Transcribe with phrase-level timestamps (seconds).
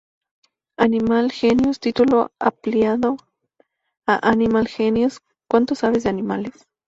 [0.79, 3.17] Animal Genius, título ampliado
[4.07, 6.65] a Animal Genius ¿Cuánto Sabes de Animales?